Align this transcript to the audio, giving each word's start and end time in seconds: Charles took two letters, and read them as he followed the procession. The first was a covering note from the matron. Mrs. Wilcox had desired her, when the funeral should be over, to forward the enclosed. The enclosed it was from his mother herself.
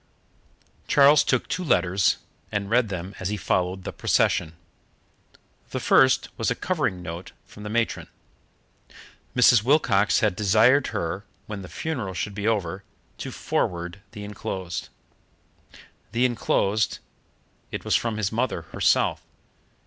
Charles 0.87 1.23
took 1.23 1.47
two 1.47 1.63
letters, 1.63 2.17
and 2.51 2.71
read 2.71 2.89
them 2.89 3.13
as 3.19 3.29
he 3.29 3.37
followed 3.37 3.83
the 3.83 3.93
procession. 3.93 4.53
The 5.69 5.79
first 5.79 6.29
was 6.39 6.49
a 6.49 6.55
covering 6.55 7.03
note 7.03 7.33
from 7.45 7.61
the 7.61 7.69
matron. 7.69 8.07
Mrs. 9.35 9.61
Wilcox 9.63 10.19
had 10.21 10.35
desired 10.35 10.87
her, 10.87 11.23
when 11.45 11.61
the 11.61 11.69
funeral 11.69 12.15
should 12.15 12.33
be 12.33 12.47
over, 12.47 12.83
to 13.19 13.31
forward 13.31 14.01
the 14.13 14.23
enclosed. 14.23 14.89
The 16.13 16.25
enclosed 16.25 16.97
it 17.71 17.85
was 17.85 17.95
from 17.95 18.17
his 18.17 18.31
mother 18.31 18.63
herself. 18.73 19.21